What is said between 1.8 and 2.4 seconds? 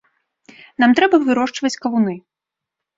кавуны.